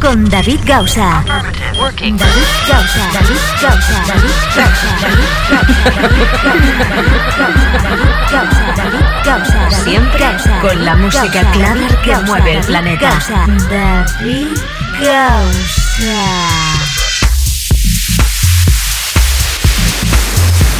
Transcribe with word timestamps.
con 0.00 0.28
David 0.28 0.60
Gausa. 0.64 1.24
David 1.26 2.14
Gausa. 2.68 3.10
David 3.12 3.38
Gausa. 3.60 4.04
David 4.06 4.30
Gausa. 4.54 4.90
David 8.76 9.04
Gausa. 9.24 9.82
Siempre 9.84 10.26
con 10.60 10.84
la 10.84 10.96
música 10.96 11.50
clave 11.52 11.86
que 12.04 12.16
mueve 12.26 12.58
el 12.58 12.64
planeta. 12.64 13.18
David 13.70 14.48
Gausa. 15.00 16.48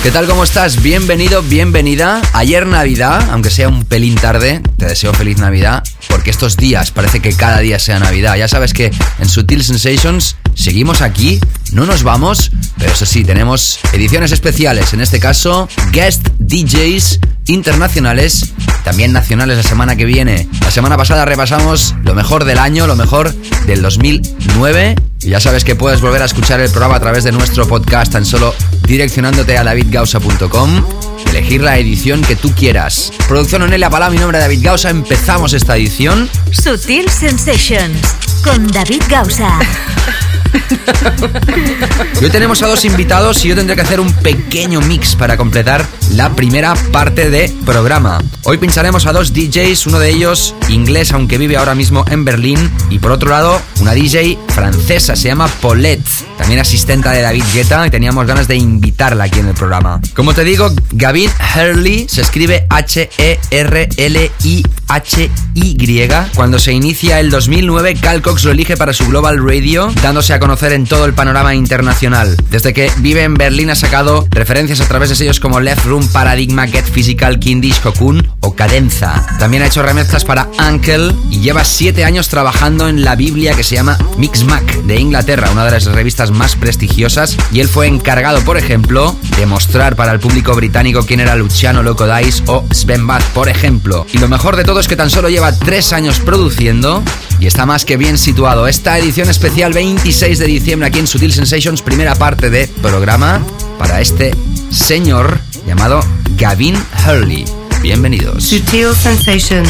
¿Qué 0.03 0.13
tal? 0.13 0.27
¿Cómo 0.27 0.45
estás? 0.45 0.81
Bienvenido, 0.83 1.43
bienvenida. 1.43 2.23
Ayer 2.33 2.67
Navidad, 2.67 3.29
aunque 3.33 3.51
sea 3.51 3.69
un 3.69 3.85
pelín 3.85 4.15
tarde, 4.15 4.63
te 4.77 4.87
deseo 4.87 5.13
feliz 5.13 5.39
Navidad, 5.39 5.83
porque 6.09 6.31
estos 6.31 6.57
días 6.57 6.91
parece 6.91 7.21
que 7.21 7.33
cada 7.33 7.59
día 7.59 7.79
sea 7.79 7.99
Navidad. 7.99 8.37
Ya 8.37 8.49
sabes 8.49 8.73
que 8.73 8.91
en 9.19 9.29
Sutil 9.29 9.63
Sensations 9.63 10.37
seguimos 10.55 11.03
aquí, 11.03 11.41
no 11.73 11.87
nos 11.87 12.03
vamos, 12.03 12.51
pero 12.79 12.93
eso 12.93 13.07
sí, 13.07 13.25
tenemos 13.25 13.79
ediciones 13.93 14.33
especiales, 14.33 14.93
en 14.93 15.01
este 15.01 15.21
caso, 15.21 15.69
guest 15.93 16.29
DJs 16.39 17.21
internacionales, 17.47 18.53
también 18.85 19.13
nacionales 19.13 19.57
la 19.57 19.63
semana 19.63 19.97
que 19.97 20.05
viene. 20.05 20.49
La 20.61 20.71
semana 20.71 20.97
pasada 20.97 21.25
repasamos 21.25 21.95
lo 22.03 22.15
mejor 22.15 22.45
del 22.45 22.59
año, 22.59 22.87
lo 22.87 22.97
mejor 22.97 23.35
del 23.67 23.83
2009. 23.83 24.97
Y 25.23 25.31
ya 25.31 25.41
sabes 25.41 25.65
que 25.65 25.75
puedes 25.75 26.01
volver 26.01 26.23
a 26.23 26.27
escuchar 26.27 26.61
el 26.61 26.71
programa 26.71 26.97
a 26.97 27.01
través 27.01 27.25
de 27.25 27.33
nuestro 27.33 27.67
podcast 27.67 28.13
tan 28.13 28.25
solo 28.25 28.55
direccionándote 28.87 29.59
a 29.59 29.65
davidgausa.com. 29.65 31.08
Elegir 31.27 31.63
la 31.63 31.79
edición 31.79 32.23
que 32.23 32.37
tú 32.37 32.53
quieras. 32.55 33.13
Producción 33.27 33.63
Onelia 33.63 33.91
Palá, 33.91 34.11
mi 34.11 34.19
nombre 34.19 34.39
es 34.39 34.45
David 34.45 34.61
Gausa. 34.63 34.91
Empezamos 34.91 35.53
esta 35.53 35.77
edición. 35.77 36.29
Sutil 36.51 37.09
Sensations 37.09 38.01
con 38.43 38.67
David 38.69 39.03
Gausa. 39.09 39.59
Hoy 42.23 42.31
tenemos 42.31 42.63
a 42.63 42.67
dos 42.67 42.85
invitados 42.85 43.45
y 43.45 43.49
yo 43.49 43.55
tendré 43.55 43.77
que 43.77 43.83
hacer 43.83 44.01
un 44.01 44.13
pequeño 44.13 44.81
mix 44.81 45.15
para 45.15 45.37
completar 45.37 45.85
la 46.15 46.35
primera 46.35 46.75
parte 46.93 47.31
de 47.31 47.53
programa. 47.65 48.21
Hoy 48.45 48.59
pincharemos 48.59 49.07
a 49.07 49.13
dos 49.13 49.33
DJs, 49.33 49.87
uno 49.87 49.99
de 49.99 50.11
ellos 50.11 50.55
inglés 50.69 51.13
aunque 51.13 51.39
vive 51.39 51.57
ahora 51.57 51.75
mismo 51.75 52.05
en 52.11 52.25
Berlín 52.25 52.71
y 52.91 52.99
por 52.99 53.13
otro 53.13 53.31
lado 53.31 53.61
una 53.81 53.93
DJ 53.93 54.39
francesa, 54.49 55.17
se 55.17 55.29
llama 55.29 55.49
Paulette, 55.61 56.09
también 56.37 56.61
asistenta 56.61 57.13
de 57.13 57.23
David 57.23 57.45
Guetta 57.55 57.87
y 57.87 57.91
teníamos 57.91 58.27
ganas 58.27 58.49
de 58.49 58.57
invitarla 58.57 59.25
aquí 59.25 59.41
en 59.41 59.49
el 59.49 59.55
programa. 59.55 60.01
Como 60.15 60.35
te 60.35 60.45
digo, 60.45 60.71
Gavin 60.93 61.31
Hurley 61.55 62.07
se 62.09 62.23
escribe 62.23 62.67
H-E-R-L-I 62.69 64.65
H-Y. 64.89 66.09
Cuando 66.35 66.59
se 66.59 66.73
inicia 66.73 67.21
el 67.21 67.31
2009, 67.31 67.97
Calcox 68.01 68.45
lo 68.45 68.53
elige 68.53 68.77
para 68.77 68.93
su 68.93 69.07
Global 69.07 69.39
Radio, 69.39 69.93
dándose 70.03 70.33
a 70.33 70.38
conocer 70.39 70.73
en 70.73 70.87
todo 70.87 71.05
el 71.05 71.15
panorama 71.15 71.55
internacional. 71.55 72.37
Desde 72.51 72.73
que 72.73 72.91
vive 72.99 73.23
en 73.23 73.35
Berlín 73.35 73.71
ha 73.71 73.75
sacado 73.75 74.27
referencias 74.31 74.81
a 74.81 74.89
través 74.89 75.11
de 75.11 75.17
sellos 75.17 75.41
como 75.41 75.61
Left 75.61 75.85
Room, 75.85 76.07
Paradigma, 76.09 76.67
Get 76.67 76.85
Physical, 76.85 77.39
Kindish, 77.39 77.81
Cocoon 77.81 78.27
o 78.41 78.55
Cadenza. 78.55 79.27
También 79.39 79.63
ha 79.63 79.67
hecho 79.67 79.83
remezclas 79.83 80.25
para 80.25 80.49
Uncle 80.69 81.13
y 81.31 81.41
lleva 81.41 81.65
7 81.65 82.05
años 82.05 82.29
trabajando 82.29 82.89
en 82.89 83.05
la 83.05 83.17
Biblia 83.17 83.55
que 83.55 83.65
se 83.65 83.75
llama 83.75 83.99
Mixmac 84.17 84.83
de 84.83 85.01
Inglaterra, 85.01 85.51
una 85.51 85.65
de 85.65 85.73
las 85.73 85.85
revistas 85.87 86.31
más 86.31 86.57
prestigiosas. 86.57 87.37
Y 87.53 87.61
él 87.61 87.69
fue 87.69 87.87
encargado, 87.87 88.41
por 88.43 88.57
ejemplo, 88.59 89.17
de 89.37 89.47
mostrar 89.47 89.97
para 89.97 90.13
el 90.13 90.21
público 90.21 90.55
británico 90.55 91.05
quién 91.07 91.21
era 91.21 91.37
Luciano 91.37 91.83
Loco 91.83 92.07
Dice 92.07 92.43
o 92.47 92.65
Sven 92.71 93.07
Bath, 93.07 93.25
por 93.35 93.49
ejemplo. 93.49 94.07
Y 94.13 94.19
lo 94.19 94.29
mejor 94.29 94.57
de 94.57 94.65
todo 94.65 94.81
es 94.81 94.89
que 94.89 94.97
tan 94.97 95.11
solo 95.11 95.29
lleva 95.29 95.53
3 95.53 95.93
años 95.93 96.21
produciendo 96.21 97.03
y 97.41 97.47
está 97.47 97.67
más 97.67 97.85
que 97.85 97.97
bien 97.97 98.19
situado. 98.19 98.67
Esta 98.67 98.99
edición 98.99 99.31
especial 99.31 99.73
26 99.73 100.28
de 100.37 100.47
diciembre 100.47 100.87
aquí 100.87 100.99
en 100.99 101.07
Sutil 101.07 101.33
Sensations, 101.33 101.81
primera 101.81 102.15
parte 102.15 102.51
de 102.51 102.67
programa 102.83 103.43
para 103.79 104.03
este 104.03 104.37
señor 104.71 105.41
llamado 105.67 106.01
Gavin 106.37 106.77
Hurley. 107.07 107.47
Bienvenidos. 107.81 108.45
Sutil 108.45 108.95
Sensations. 108.95 109.69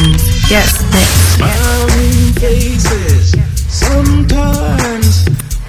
Yes, 0.48 0.80
Smiling 1.36 2.34
faces, 2.34 3.36
sometimes 3.68 5.24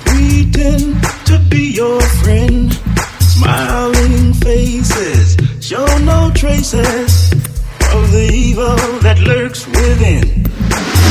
pretend 0.06 1.00
to 1.26 1.38
be 1.50 1.72
your 1.72 2.02
friend. 2.24 2.74
Smiling 3.20 4.34
faces 4.34 5.38
show 5.62 5.86
no 6.00 6.32
traces 6.34 7.32
of 7.94 8.12
the 8.12 8.28
evil 8.34 8.76
that 9.04 9.20
lurks 9.20 9.68
within. 9.68 10.44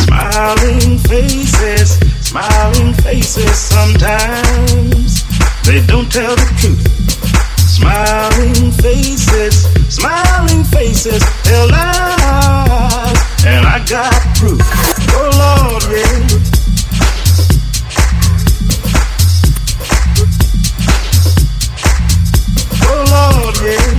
Smiling 0.05 0.99
faces, 0.99 2.01
smiling 2.29 2.93
faces, 2.93 3.57
sometimes 3.57 5.25
they 5.65 5.81
don't 5.87 6.13
tell 6.13 6.37
the 6.37 6.45
truth. 6.61 6.85
Smiling 7.59 8.71
faces, 8.71 9.65
smiling 9.89 10.63
faces, 10.65 11.23
tell 11.45 11.71
lies, 11.71 13.19
and 13.47 13.65
I 13.67 13.83
got 13.89 14.13
proof. 14.37 14.61
Oh 15.17 15.31
Lord, 15.41 15.85
yeah. 15.89 16.29
Oh 22.85 23.05
Lord, 23.09 23.57
yeah. 23.63 23.98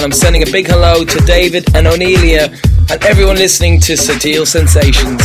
And 0.00 0.14
I'm 0.14 0.18
sending 0.18 0.42
a 0.42 0.50
big 0.50 0.66
hello 0.66 1.04
to 1.04 1.18
David 1.26 1.76
and 1.76 1.86
Onelia 1.86 2.48
and 2.90 3.04
everyone 3.04 3.36
listening 3.36 3.78
to 3.80 3.98
Subtle 3.98 4.46
Sensations. 4.46 5.20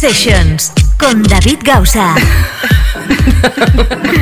Sessions 0.00 0.72
con 0.98 1.22
David 1.22 1.58
Gausa. 1.62 2.14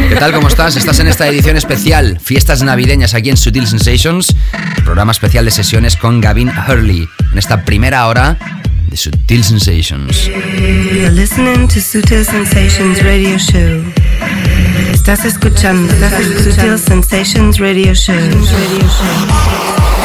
¿Qué 0.09 0.17
tal? 0.17 0.33
¿Cómo 0.33 0.49
estás? 0.49 0.75
Estás 0.75 0.99
en 0.99 1.07
esta 1.07 1.29
edición 1.29 1.57
especial, 1.57 2.19
fiestas 2.21 2.63
navideñas 2.63 3.15
aquí 3.15 3.31
en 3.31 3.37
Sutil 3.37 3.69
Sensations, 3.69 4.35
programa 4.83 5.13
especial 5.13 5.45
de 5.45 5.53
sesiones 5.53 5.97
con 5.97 6.21
Gavin 6.21 6.51
Hurley, 6.51 7.09
en 7.31 7.39
esta 7.39 7.65
primera 7.65 8.09
hora 8.09 8.37
de 8.89 8.97
Sutil 8.97 9.45
Sensations. 9.45 10.27
You're 10.27 11.13
listening 11.13 11.69
to 11.69 11.81
Sutil 11.81 12.25
Sensations 12.25 13.01
Radio 13.05 13.39
Show. 13.39 13.85
Estás 14.93 15.25
escuchando 15.25 15.95
Sutil 16.43 16.77
Sensations 16.77 17.61
Radio 17.61 17.95
Show. 17.95 18.17
Radio 18.17 18.81
Show. 18.81 19.98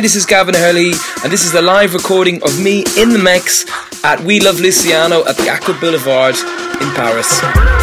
Hi, 0.00 0.02
this 0.02 0.16
is 0.16 0.24
Gavin 0.24 0.54
Hurley, 0.54 0.92
and 1.22 1.30
this 1.30 1.44
is 1.44 1.52
the 1.52 1.60
live 1.60 1.92
recording 1.92 2.42
of 2.42 2.58
me 2.58 2.84
in 2.96 3.10
the 3.10 3.20
mix 3.22 3.66
at 4.02 4.18
We 4.24 4.40
Love 4.40 4.58
Luciano 4.58 5.26
at 5.26 5.36
the 5.36 5.50
Aqua 5.50 5.74
Boulevard 5.74 6.36
in 6.36 6.90
Paris. 6.94 7.79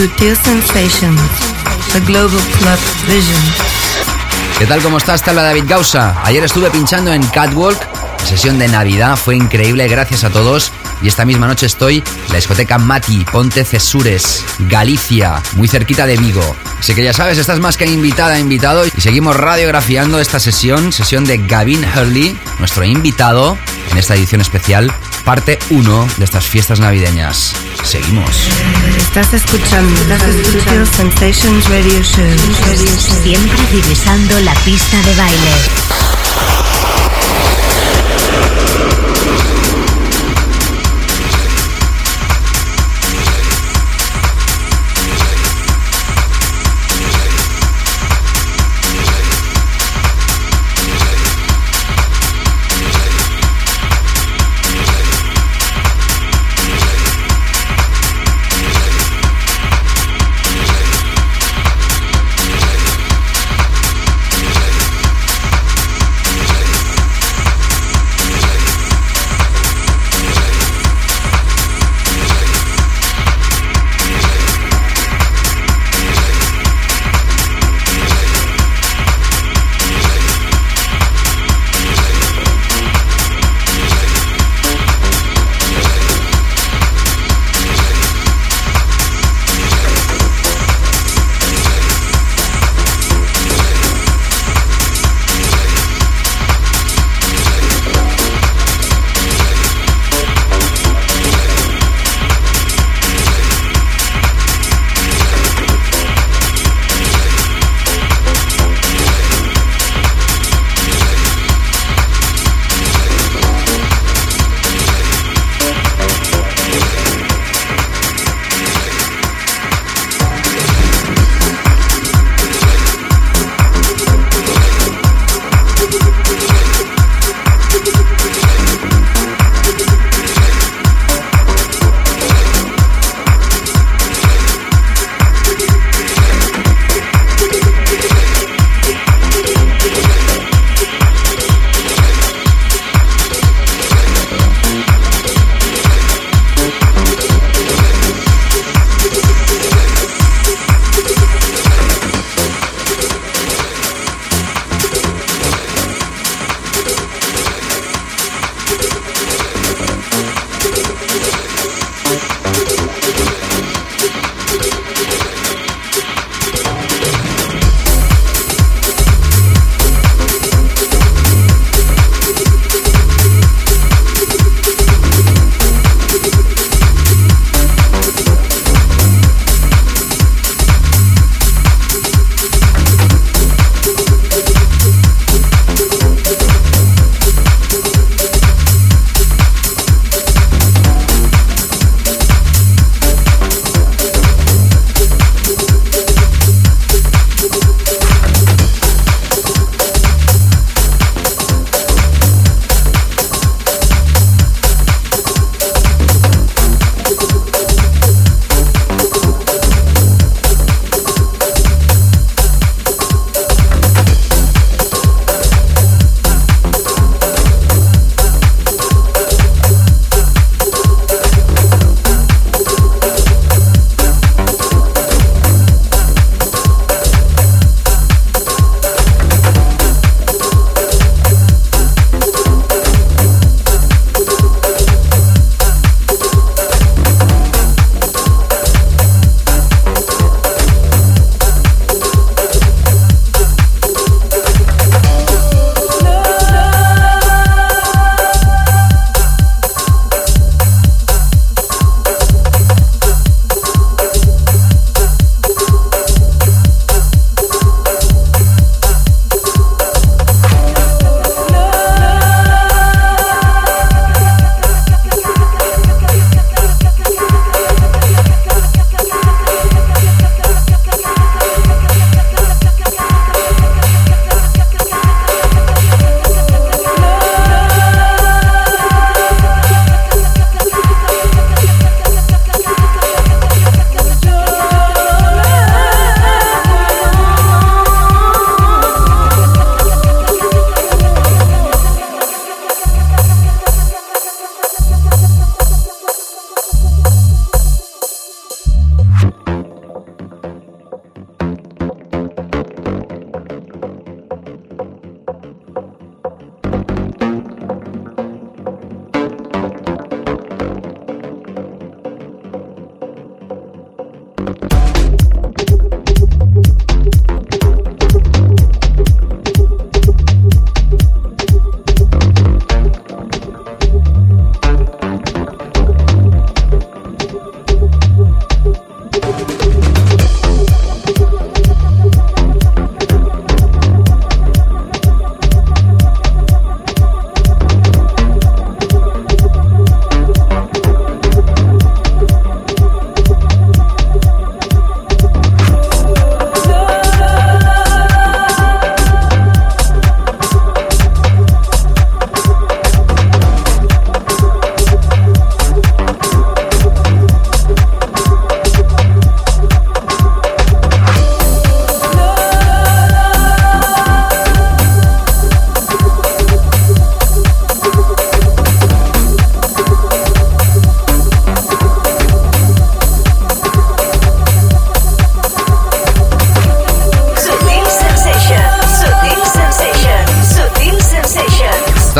Sutil 0.00 0.34
Sensations, 0.34 1.20
The 1.92 2.00
Global 2.00 2.30
Club 2.30 2.78
Vision. 3.06 3.42
¿Qué 4.58 4.64
tal? 4.64 4.80
¿Cómo 4.80 4.96
estás? 4.96 5.22
Te 5.22 5.34
David 5.34 5.64
Gausa. 5.66 6.16
Ayer 6.24 6.42
estuve 6.42 6.70
pinchando 6.70 7.12
en 7.12 7.22
Catwalk, 7.26 7.78
sesión 8.24 8.58
de 8.58 8.66
Navidad, 8.68 9.18
fue 9.18 9.36
increíble, 9.36 9.86
gracias 9.88 10.24
a 10.24 10.30
todos. 10.30 10.72
Y 11.02 11.08
esta 11.08 11.26
misma 11.26 11.48
noche 11.48 11.66
estoy 11.66 11.98
en 11.98 12.28
la 12.30 12.36
discoteca 12.36 12.78
Mati, 12.78 13.26
Ponte 13.30 13.62
Cesures, 13.62 14.42
Galicia, 14.70 15.42
muy 15.56 15.68
cerquita 15.68 16.06
de 16.06 16.16
Vigo. 16.16 16.56
Así 16.78 16.94
que 16.94 17.04
ya 17.04 17.12
sabes, 17.12 17.36
estás 17.36 17.60
más 17.60 17.76
que 17.76 17.84
invitada, 17.84 18.38
invitado. 18.38 18.86
Y 18.86 19.00
seguimos 19.02 19.36
radiografiando 19.36 20.18
esta 20.18 20.40
sesión, 20.40 20.94
sesión 20.94 21.26
de 21.26 21.46
Gavin 21.46 21.84
Hurley, 21.84 22.38
nuestro 22.58 22.84
invitado 22.84 23.58
en 23.90 23.98
esta 23.98 24.14
edición 24.14 24.40
especial, 24.40 24.90
parte 25.26 25.58
1 25.68 26.08
de 26.16 26.24
estas 26.24 26.46
fiestas 26.46 26.80
navideñas. 26.80 27.54
Seguimos. 27.90 28.48
Estás 28.96 29.34
escuchando 29.34 30.00
Sutil 30.44 30.86
Sensations 30.86 31.68
Radio 31.68 32.00
Show. 32.04 32.24
Siempre 32.96 33.66
divisando 33.72 34.38
la 34.42 34.54
pista 34.64 34.96
de 35.02 35.14
baile. 35.16 36.09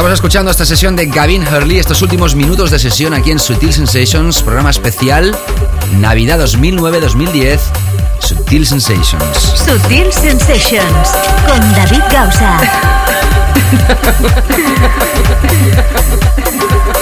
Estamos 0.01 0.15
escuchando 0.15 0.51
esta 0.51 0.65
sesión 0.65 0.97
de 0.97 1.05
Gavin 1.05 1.47
Hurley, 1.47 1.79
estos 1.79 2.01
últimos 2.01 2.35
minutos 2.35 2.71
de 2.71 2.79
sesión 2.79 3.13
aquí 3.13 3.33
en 3.33 3.39
Sutil 3.39 3.71
Sensations, 3.71 4.41
programa 4.41 4.71
especial 4.71 5.37
Navidad 5.99 6.41
2009-2010, 6.41 7.61
Sutil 8.19 8.67
Sensations. 8.67 9.37
Sutil 9.37 10.11
Sensations 10.11 11.11
con 11.47 11.61
David 11.75 12.01
Gausa. 12.11 12.61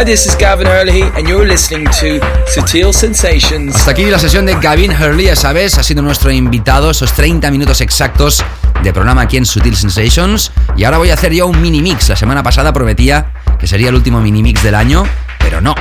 this 0.09 0.25
is 0.25 0.35
Gavin 0.39 0.67
Hurley, 0.67 1.03
and 1.03 1.29
you're 1.29 1.47
listening 1.47 1.85
to 2.01 2.19
Sutil 2.47 2.95
Sensations. 2.95 3.77
Hasta 3.77 3.91
aquí 3.91 4.07
la 4.07 4.19
sesión 4.19 4.47
de 4.47 4.55
Gavin 4.55 4.91
Hurley, 4.91 5.27
ya 5.27 5.37
sabes, 5.37 5.77
ha 5.77 5.83
sido 5.83 6.01
nuestro 6.01 6.31
invitado, 6.31 6.91
esos 6.91 7.13
30 7.13 7.51
minutos 7.51 7.83
exactos 7.83 8.43
de 8.83 8.91
programa 8.95 9.21
aquí 9.21 9.37
en 9.37 9.45
Sutil 9.45 9.77
Sensations. 9.77 10.51
Y 10.79 10.85
ahora 10.85 10.97
voy 10.97 11.11
a 11.11 11.15
hacer 11.15 11.35
yo 11.35 11.47
un 11.47 11.61
mini 11.61 11.83
mix. 11.83 12.09
La 12.09 12.17
semana 12.17 12.43
pasada 12.43 12.73
prometía 12.73 13.33
que 13.61 13.67
sería 13.67 13.91
el 13.91 13.97
último 13.97 14.23
mini 14.23 14.43
mix 14.43 14.63
del 14.63 14.77
año, 14.77 15.05
pero 15.41 15.61
no. 15.61 15.75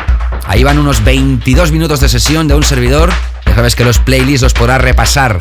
Ahí 0.46 0.62
van 0.62 0.78
unos 0.78 1.06
22 1.06 1.72
minutos 1.72 2.02
de 2.02 2.10
sesión 2.10 2.50
de 2.50 2.56
un 2.56 2.64
servidor. 2.64 3.10
Ya 3.46 3.56
sabes 3.56 3.78
que 3.78 3.86
los 3.86 3.98
playlists 4.00 4.42
los 4.42 4.54
podrás 4.54 4.82
repasar 4.82 5.38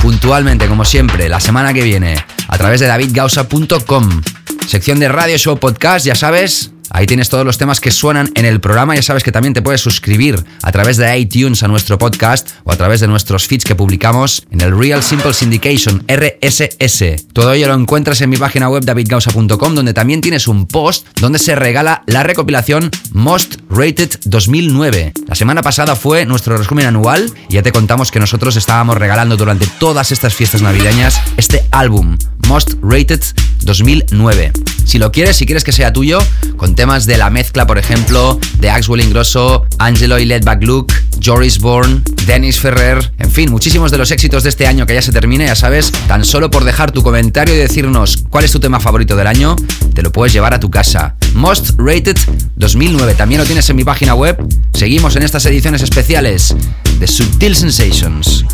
puntualmente, 0.00 0.68
como 0.68 0.84
siempre, 0.84 1.28
la 1.28 1.40
semana 1.40 1.74
que 1.74 1.82
viene, 1.82 2.24
a 2.46 2.56
través 2.56 2.78
de 2.78 2.86
davidgausa.com. 2.86 4.22
Sección 4.64 5.00
de 5.00 5.08
Radio 5.08 5.36
Show 5.38 5.58
Podcast, 5.58 6.06
ya 6.06 6.14
sabes, 6.14 6.70
Ahí 6.98 7.06
tienes 7.06 7.28
todos 7.28 7.46
los 7.46 7.58
temas 7.58 7.78
que 7.78 7.92
suenan 7.92 8.32
en 8.34 8.44
el 8.44 8.60
programa. 8.60 8.96
Ya 8.96 9.02
sabes 9.02 9.22
que 9.22 9.30
también 9.30 9.54
te 9.54 9.62
puedes 9.62 9.80
suscribir 9.80 10.44
a 10.62 10.72
través 10.72 10.96
de 10.96 11.16
iTunes 11.16 11.62
a 11.62 11.68
nuestro 11.68 11.96
podcast 11.96 12.48
o 12.64 12.72
a 12.72 12.76
través 12.76 12.98
de 12.98 13.06
nuestros 13.06 13.46
feeds 13.46 13.64
que 13.64 13.76
publicamos 13.76 14.44
en 14.50 14.62
el 14.62 14.76
Real 14.76 15.00
Simple 15.00 15.32
Syndication 15.32 16.04
RSS. 16.08 17.26
Todo 17.32 17.52
ello 17.52 17.68
lo 17.68 17.74
encuentras 17.74 18.20
en 18.20 18.30
mi 18.30 18.36
página 18.36 18.68
web 18.68 18.84
davidgausa.com 18.84 19.76
donde 19.76 19.94
también 19.94 20.20
tienes 20.20 20.48
un 20.48 20.66
post 20.66 21.06
donde 21.20 21.38
se 21.38 21.54
regala 21.54 22.02
la 22.08 22.24
recopilación 22.24 22.90
Most 23.12 23.60
Rated 23.70 24.18
2009. 24.24 25.12
La 25.28 25.36
semana 25.36 25.62
pasada 25.62 25.94
fue 25.94 26.26
nuestro 26.26 26.56
resumen 26.56 26.86
anual 26.86 27.32
y 27.48 27.54
ya 27.54 27.62
te 27.62 27.70
contamos 27.70 28.10
que 28.10 28.18
nosotros 28.18 28.56
estábamos 28.56 28.98
regalando 28.98 29.36
durante 29.36 29.68
todas 29.78 30.10
estas 30.10 30.34
fiestas 30.34 30.62
navideñas 30.62 31.20
este 31.36 31.64
álbum 31.70 32.18
Most 32.48 32.72
Rated 32.82 33.20
2009. 33.62 34.52
Si 34.88 34.98
lo 34.98 35.12
quieres, 35.12 35.36
si 35.36 35.44
quieres 35.44 35.64
que 35.64 35.72
sea 35.72 35.92
tuyo, 35.92 36.18
con 36.56 36.74
temas 36.74 36.87
de 36.88 37.18
la 37.18 37.28
mezcla, 37.28 37.66
por 37.66 37.76
ejemplo, 37.76 38.40
de 38.60 38.70
Axwell 38.70 39.02
Ingrosso, 39.02 39.66
Angelo 39.78 40.18
y 40.18 40.24
Ledback 40.24 40.64
Luke, 40.64 40.94
Joris 41.22 41.58
Bourne, 41.58 42.00
Dennis 42.26 42.58
Ferrer, 42.58 43.12
en 43.18 43.30
fin, 43.30 43.50
muchísimos 43.50 43.90
de 43.90 43.98
los 43.98 44.10
éxitos 44.10 44.42
de 44.42 44.48
este 44.48 44.66
año 44.66 44.86
que 44.86 44.94
ya 44.94 45.02
se 45.02 45.12
termine, 45.12 45.44
ya 45.44 45.54
sabes, 45.54 45.92
tan 46.08 46.24
solo 46.24 46.50
por 46.50 46.64
dejar 46.64 46.90
tu 46.90 47.02
comentario 47.02 47.54
y 47.54 47.58
decirnos 47.58 48.24
cuál 48.30 48.44
es 48.44 48.52
tu 48.52 48.58
tema 48.58 48.80
favorito 48.80 49.16
del 49.16 49.26
año, 49.26 49.54
te 49.94 50.02
lo 50.02 50.10
puedes 50.10 50.32
llevar 50.32 50.54
a 50.54 50.60
tu 50.60 50.70
casa. 50.70 51.14
Most 51.34 51.72
Rated 51.76 52.16
2009, 52.56 53.14
también 53.14 53.42
lo 53.42 53.46
tienes 53.46 53.68
en 53.68 53.76
mi 53.76 53.84
página 53.84 54.14
web. 54.14 54.38
Seguimos 54.72 55.14
en 55.16 55.24
estas 55.24 55.44
ediciones 55.44 55.82
especiales 55.82 56.56
de 56.98 57.06
Subtil 57.06 57.54
Sensations. 57.54 58.46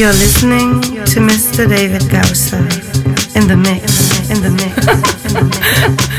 You're 0.00 0.12
listening 0.12 0.80
to 0.80 1.20
Mr. 1.20 1.68
David 1.68 2.00
Gausser 2.08 2.64
in 3.36 3.46
the 3.46 3.54
mix, 3.54 4.30
in 4.30 4.40
the 4.40 4.48
mix, 4.48 4.86
in 5.26 5.34
the 5.34 6.09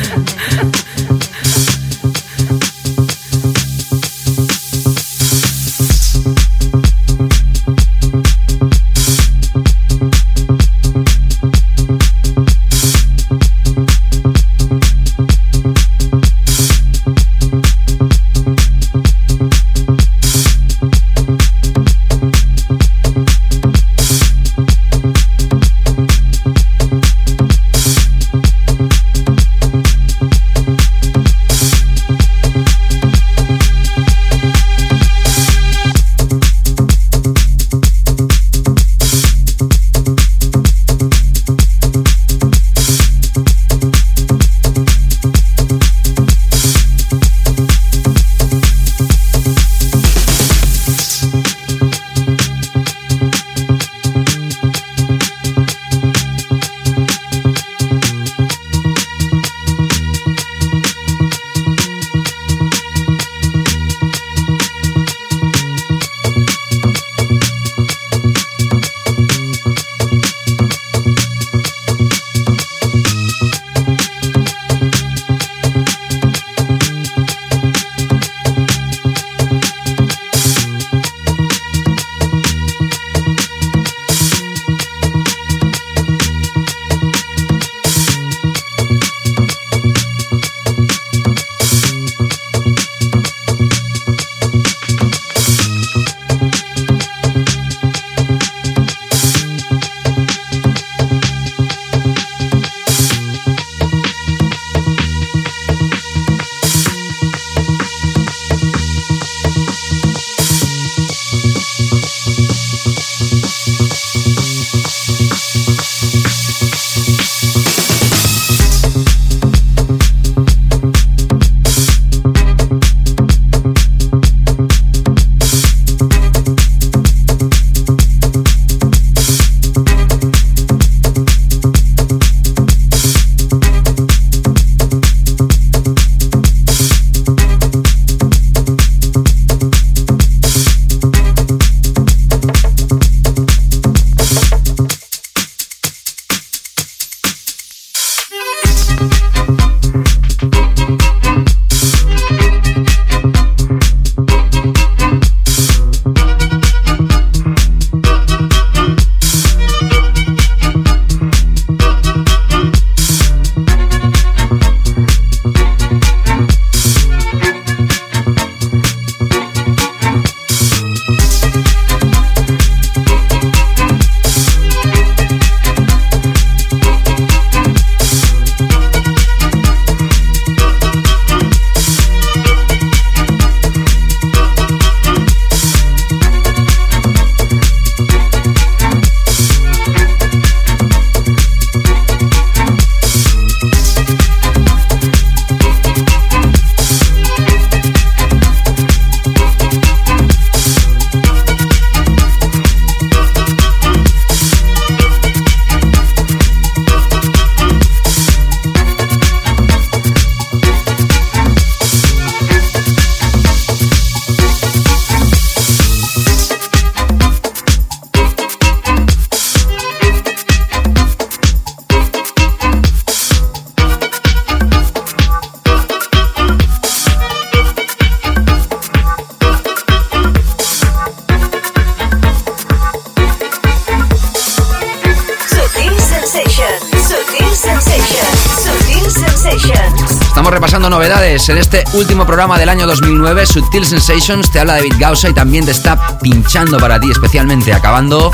en 241.49 241.57
este 241.57 241.83
último 241.93 242.25
programa 242.25 242.59
del 242.59 242.69
año 242.69 242.85
2009, 242.85 243.45
Sutil 243.47 243.85
Sensations, 243.85 244.51
te 244.51 244.59
habla 244.59 244.73
David 244.73 244.93
Gausa 244.99 245.29
y 245.29 245.33
también 245.33 245.65
te 245.65 245.71
está 245.71 246.19
pinchando 246.19 246.77
para 246.77 246.99
ti, 246.99 247.09
especialmente 247.09 247.73
acabando 247.73 248.31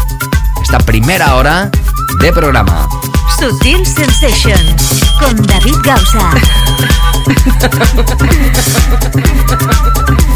esta 0.62 0.80
primera 0.80 1.36
hora 1.36 1.72
de 2.20 2.34
programa. 2.34 2.90
Sutil 3.40 3.86
Sensations 3.86 5.04
con 5.20 5.36
David 5.46 5.78
Gausa. 5.84 6.32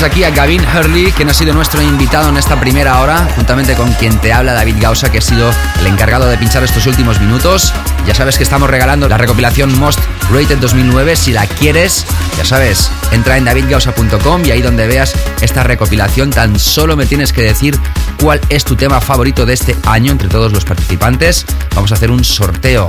Aquí 0.00 0.22
a 0.22 0.30
Gavin 0.30 0.62
Hurley, 0.64 1.10
quien 1.10 1.28
ha 1.28 1.34
sido 1.34 1.52
nuestro 1.52 1.82
invitado 1.82 2.28
en 2.28 2.36
esta 2.36 2.58
primera 2.58 3.00
hora, 3.00 3.28
juntamente 3.34 3.74
con 3.74 3.92
quien 3.94 4.16
te 4.20 4.32
habla 4.32 4.52
David 4.52 4.76
Gausa, 4.80 5.10
que 5.10 5.18
ha 5.18 5.20
sido 5.20 5.50
el 5.80 5.86
encargado 5.88 6.28
de 6.28 6.38
pinchar 6.38 6.62
estos 6.62 6.86
últimos 6.86 7.20
minutos. 7.20 7.74
Ya 8.06 8.14
sabes 8.14 8.36
que 8.38 8.44
estamos 8.44 8.70
regalando 8.70 9.08
la 9.08 9.18
recopilación 9.18 9.76
Most 9.78 9.98
Rated 10.32 10.58
2009. 10.58 11.16
Si 11.16 11.32
la 11.32 11.46
quieres, 11.46 12.06
ya 12.38 12.44
sabes, 12.44 12.90
entra 13.10 13.36
en 13.38 13.44
davidgausa.com 13.44 14.46
y 14.46 14.52
ahí 14.52 14.62
donde 14.62 14.86
veas 14.86 15.14
esta 15.40 15.64
recopilación, 15.64 16.30
tan 16.30 16.58
solo 16.60 16.96
me 16.96 17.04
tienes 17.04 17.32
que 17.32 17.42
decir 17.42 17.76
cuál 18.22 18.40
es 18.50 18.64
tu 18.64 18.76
tema 18.76 19.00
favorito 19.00 19.46
de 19.46 19.54
este 19.54 19.76
año 19.84 20.12
entre 20.12 20.28
todos 20.28 20.52
los 20.52 20.64
participantes. 20.64 21.44
Vamos 21.74 21.90
a 21.90 21.96
hacer 21.96 22.12
un 22.12 22.22
sorteo 22.22 22.86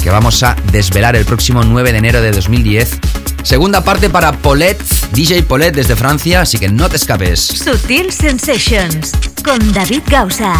que 0.00 0.10
vamos 0.10 0.42
a 0.42 0.54
desvelar 0.70 1.16
el 1.16 1.24
próximo 1.24 1.64
9 1.64 1.92
de 1.92 1.98
enero 1.98 2.20
de 2.20 2.32
2010. 2.32 2.98
Segunda 3.42 3.82
parte 3.82 4.10
para 4.10 4.32
Paulette, 4.32 4.82
DJ 5.12 5.42
Paulette 5.42 5.76
desde 5.76 5.96
Francia, 5.96 6.42
así 6.42 6.58
que 6.58 6.68
no 6.68 6.88
te 6.88 6.96
escapes. 6.96 7.40
Sutil 7.40 8.12
Sensations 8.12 9.12
con 9.44 9.72
David 9.72 10.02
Gausa. 10.08 10.54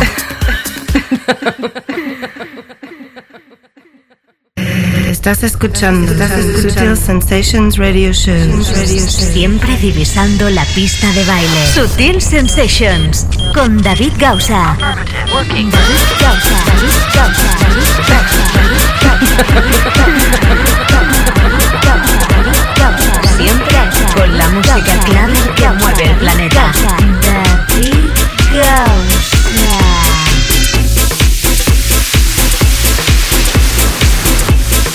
Estás 5.08 5.42
escuchando, 5.42 6.12
Sutil 6.60 6.96
Sensations 6.96 7.76
Radio 7.76 8.12
Show. 8.12 8.34
Radio 8.34 9.06
Show. 9.06 9.32
Siempre 9.32 9.76
divisando 9.76 10.48
la 10.50 10.64
pista 10.66 11.12
de 11.12 11.24
baile. 11.24 11.66
Sutil 11.74 12.20
Sensations 12.20 13.26
con 13.54 13.82
David 13.82 14.12
Gausa. 14.18 14.76
David 14.78 15.74
Gausa. 16.20 16.64
David 16.66 16.90
Gausa. 17.14 17.56
David 17.60 17.90
Gausa. 20.58 21.39
Con 24.14 24.38
la 24.38 24.48
música 24.50 25.00
clave 25.04 25.38
que 25.56 25.68
mueve 25.70 26.04
el 26.04 26.16
planeta. 26.16 26.72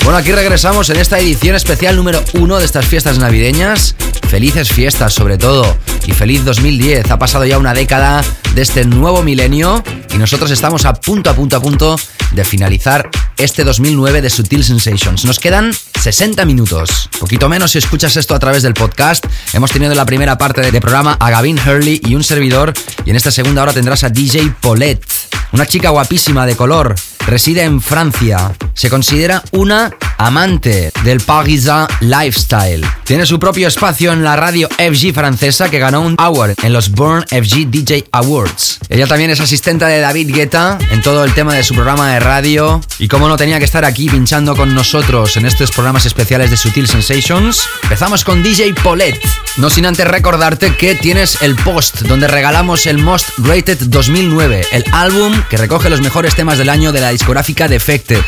Bueno, 0.04 0.18
aquí 0.18 0.30
regresamos 0.30 0.88
en 0.90 0.96
esta 0.98 1.18
edición 1.18 1.56
especial 1.56 1.96
número 1.96 2.22
uno 2.34 2.58
de 2.58 2.64
estas 2.64 2.86
fiestas 2.86 3.18
navideñas. 3.18 3.96
Felices 4.28 4.70
fiestas 4.70 5.12
sobre 5.12 5.36
todo 5.36 5.76
y 6.06 6.12
feliz 6.12 6.44
2010. 6.44 7.10
Ha 7.10 7.18
pasado 7.18 7.44
ya 7.44 7.58
una 7.58 7.74
década 7.74 8.22
de 8.54 8.62
este 8.62 8.84
nuevo 8.84 9.22
milenio 9.22 9.82
y 10.14 10.18
nosotros 10.18 10.50
estamos 10.50 10.84
a 10.84 10.94
punto, 10.94 11.30
a 11.30 11.34
punto, 11.34 11.56
a 11.56 11.60
punto 11.60 11.96
de 12.32 12.44
finalizar 12.44 13.10
este 13.36 13.64
2009 13.64 14.22
de 14.22 14.30
Sutil 14.30 14.64
Sensations. 14.64 15.24
Nos 15.24 15.40
quedan 15.40 15.72
60 16.00 16.44
minutos, 16.44 17.08
poquito 17.18 17.48
menos 17.48 17.72
si 17.72 17.78
escuchas 17.78 18.16
esto 18.16 18.34
a 18.34 18.38
través 18.38 18.62
del 18.62 18.74
podcast. 18.74 19.26
Hemos 19.52 19.70
tenido 19.70 19.92
en 19.92 19.96
la 19.96 20.06
primera 20.06 20.38
parte 20.38 20.60
del 20.60 20.80
programa 20.80 21.16
a 21.18 21.30
Gavin 21.30 21.58
Hurley 21.58 22.00
y 22.04 22.14
un 22.14 22.24
servidor 22.24 22.72
y 23.04 23.10
en 23.10 23.16
esta 23.16 23.30
segunda 23.30 23.62
hora 23.62 23.72
tendrás 23.72 24.04
a 24.04 24.10
DJ 24.10 24.52
Paulette, 24.60 25.04
una 25.52 25.66
chica 25.66 25.90
guapísima 25.90 26.46
de 26.46 26.56
color, 26.56 26.94
reside 27.26 27.62
en 27.62 27.80
Francia, 27.80 28.52
se 28.74 28.90
considera 28.90 29.42
una 29.52 29.92
amante 30.18 30.92
del 31.04 31.20
Parisan 31.20 31.86
Lifestyle. 32.00 32.84
Tiene 33.04 33.26
su 33.26 33.38
propio 33.38 33.68
espacio 33.68 34.12
en 34.12 34.22
la 34.22 34.36
radio 34.36 34.68
FG 34.68 35.12
francesa 35.12 35.68
que 35.68 35.78
ganó 35.78 36.00
un 36.00 36.14
award 36.18 36.54
en 36.62 36.72
los 36.72 36.90
Burn 36.90 37.24
FG 37.28 37.68
DJ 37.68 38.06
Awards. 38.12 38.78
Ella 38.88 39.06
también 39.06 39.30
es 39.30 39.40
asistente 39.40 39.84
de 39.84 40.00
David 40.00 40.34
Guetta 40.34 40.78
en 40.90 41.02
todo 41.02 41.24
el 41.24 41.34
tema 41.34 41.54
de 41.54 41.64
su 41.64 41.74
programa 41.74 42.12
de 42.12 42.20
radio 42.20 42.80
y 42.98 43.08
como 43.08 43.28
no 43.28 43.36
tenía 43.36 43.58
que 43.58 43.64
estar 43.64 43.84
aquí 43.84 44.08
pinchando 44.08 44.56
con 44.56 44.74
nosotros 44.74 45.36
en 45.36 45.46
estos 45.46 45.70
programas 45.70 45.85
especiales 45.94 46.50
de 46.50 46.56
Sutil 46.56 46.88
Sensations, 46.88 47.62
empezamos 47.84 48.24
con 48.24 48.42
DJ 48.42 48.74
Paulette. 48.74 49.24
No 49.56 49.70
sin 49.70 49.86
antes 49.86 50.06
recordarte 50.06 50.74
que 50.74 50.96
tienes 50.96 51.40
el 51.42 51.54
post 51.54 52.00
donde 52.02 52.26
regalamos 52.26 52.86
el 52.86 52.98
Most 52.98 53.28
Rated 53.38 53.78
2009, 53.82 54.66
el 54.72 54.84
álbum 54.90 55.32
que 55.48 55.56
recoge 55.56 55.88
los 55.88 56.00
mejores 56.00 56.34
temas 56.34 56.58
del 56.58 56.70
año 56.70 56.90
de 56.90 57.00
la 57.00 57.10
discográfica 57.10 57.68
Defected. 57.68 58.24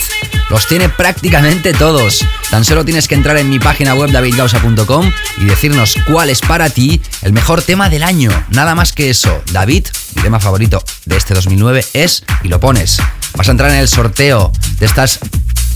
Los 0.51 0.69
tiene 0.69 0.89
prácticamente 0.89 1.73
todos. 1.75 2.25
Tan 2.49 2.65
solo 2.65 2.85
tienes 2.85 3.09
que 3.09 3.17
entrar 3.17 3.37
en 3.37 3.51
mi 3.51 3.59
página 3.59 3.95
web 3.95 4.13
davidgausa.com 4.13 5.13
y 5.39 5.45
decirnos 5.45 5.97
cuál 6.07 6.31
es 6.31 6.41
para 6.41 6.71
ti 6.71 7.03
el 7.23 7.33
mejor 7.33 7.61
tema 7.61 7.91
del 7.91 8.05
año. 8.05 8.31
Nada 8.51 8.77
más 8.77 8.93
que 8.93 9.11
eso. 9.11 9.43
David, 9.51 9.89
mi 10.15 10.23
tema 10.23 10.39
favorito 10.39 10.83
de 11.07 11.17
este 11.17 11.35
2009 11.35 11.85
es 11.93 12.23
y 12.45 12.49
lo 12.49 12.61
pones. 12.61 12.99
Vas 13.35 13.49
a 13.49 13.51
entrar 13.51 13.71
en 13.71 13.79
el 13.79 13.89
sorteo 13.89 14.53
de 14.79 14.87
estas 14.87 15.19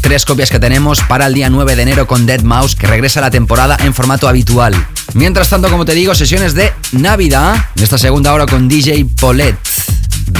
tres 0.02 0.26
copias 0.26 0.50
que 0.50 0.58
tenemos 0.58 1.00
para 1.00 1.26
el 1.26 1.34
día 1.34 1.48
9 1.48 1.76
de 1.76 1.82
enero 1.82 2.06
con 2.06 2.26
Dead 2.26 2.42
Mouse, 2.42 2.74
que 2.74 2.86
regresa 2.86 3.20
a 3.20 3.22
la 3.22 3.30
temporada 3.30 3.78
en 3.82 3.94
formato 3.94 4.28
habitual. 4.28 4.74
Mientras 5.14 5.48
tanto, 5.48 5.70
como 5.70 5.84
te 5.86 5.94
digo, 5.94 6.14
sesiones 6.14 6.54
de 6.54 6.72
Navidad, 6.90 7.54
en 7.76 7.82
esta 7.82 7.96
segunda 7.96 8.34
hora 8.34 8.44
con 8.44 8.68
DJ 8.68 9.06
Paulette. 9.18 9.56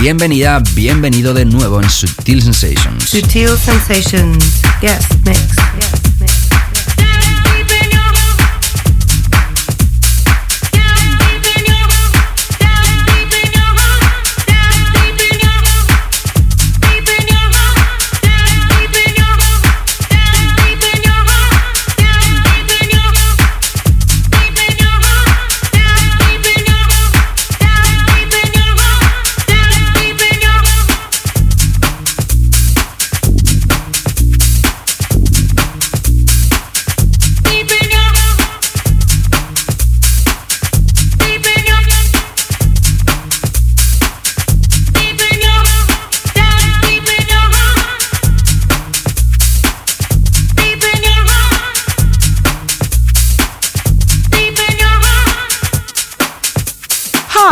Bienvenida, 0.01 0.61
bienvenido 0.75 1.33
de 1.33 1.45
nuevo 1.45 1.81
en 1.81 1.89
Sutil 1.89 2.43
Sensations. 2.43 3.05
Sutil 3.05 3.51
Sensations. 3.57 4.45
Yes, 4.81 5.07
mix. 5.25 5.41
Yes, 5.79 6.02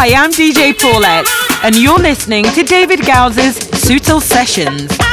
Hi, 0.02 0.14
I'm 0.14 0.30
DJ 0.30 0.72
Paulette, 0.80 1.28
and 1.62 1.76
you're 1.76 1.98
listening 1.98 2.44
to 2.54 2.62
David 2.62 3.04
Gows's 3.04 3.58
Sutil 3.58 4.22
Sessions. 4.22 5.09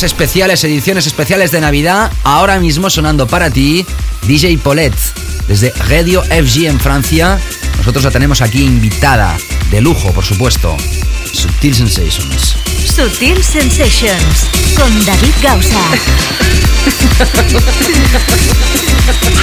Programas 0.00 0.02
especiales, 0.02 0.64
ediciones 0.64 1.06
especiales 1.06 1.50
de 1.50 1.60
Navidad. 1.60 2.10
Ahora 2.24 2.58
mismo 2.58 2.88
sonando 2.88 3.26
para 3.26 3.50
ti, 3.50 3.84
DJ 4.22 4.56
Paulette, 4.58 4.96
desde 5.46 5.72
Radio 5.88 6.22
FG 6.22 6.66
en 6.66 6.80
Francia. 6.80 7.38
Nosotros 7.76 8.04
la 8.04 8.10
tenemos 8.10 8.40
aquí 8.40 8.64
invitada, 8.64 9.36
de 9.70 9.80
lujo, 9.80 10.12
por 10.12 10.24
supuesto. 10.24 10.76
Subtil 11.32 11.74
Sensations. 11.74 12.56
Sutil 12.94 13.42
Sensations 13.42 14.46
con 14.76 15.04
David 15.04 15.34
Gausa. 15.42 15.82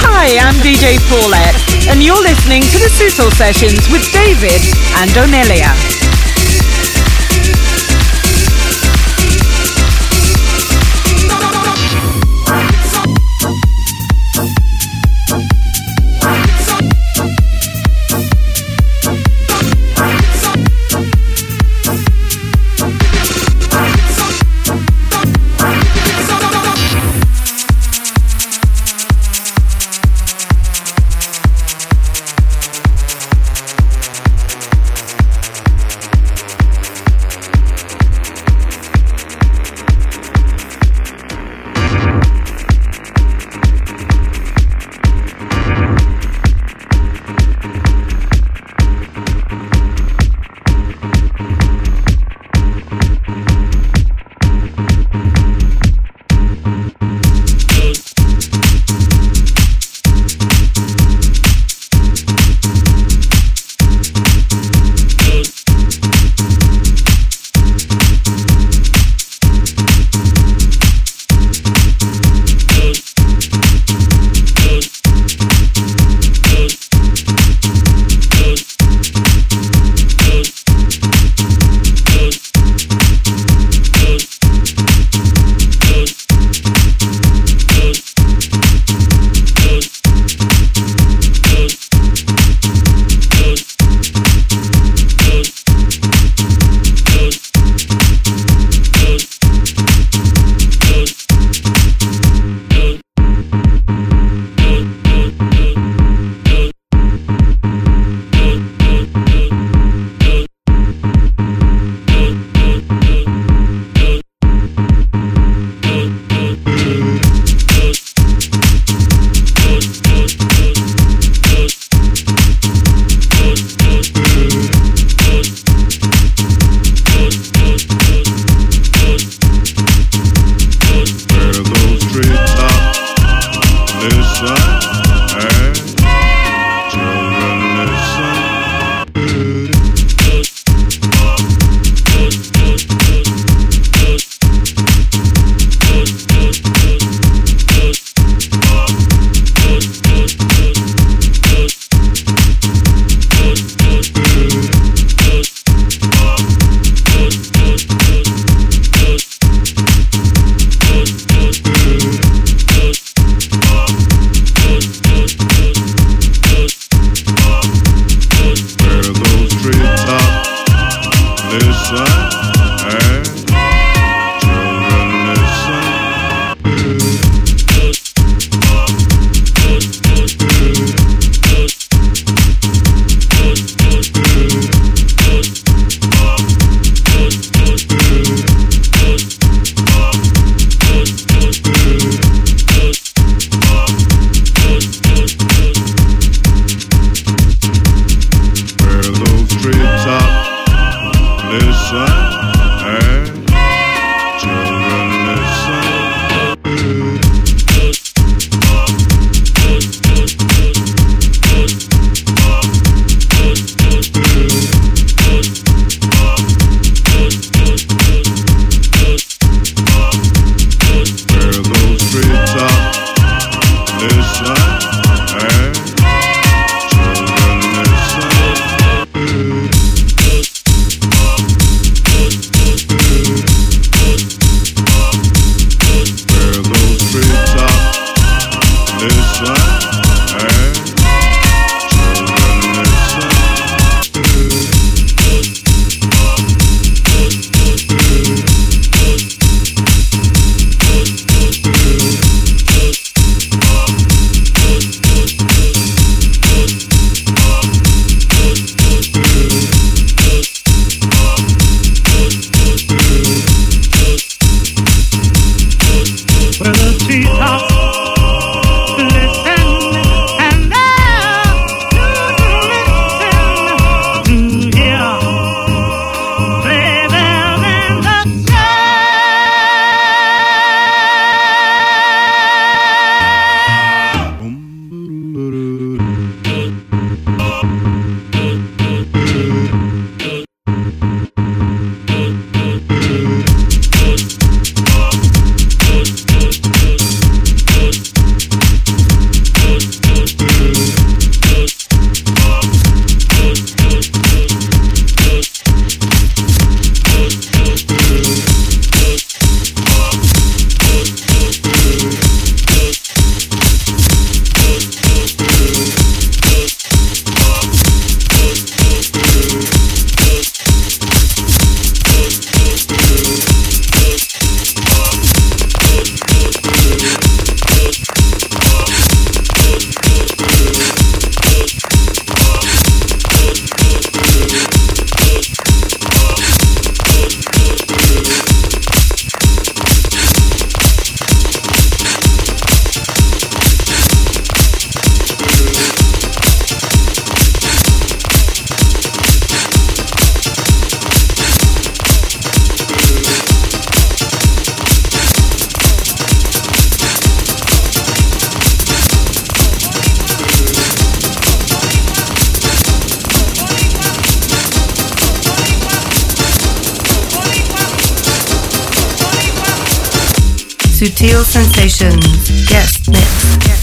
Hi, 0.02 0.38
I'm 0.38 0.60
DJ 0.62 0.98
Paulette, 1.08 1.88
and 1.88 2.02
you're 2.02 2.22
listening 2.22 2.62
to 2.62 2.78
the 2.78 2.88
Sutil 2.88 3.30
Sessions 3.30 3.88
with 3.90 4.02
David 4.12 4.60
and 4.96 5.10
Onelia. 5.12 6.07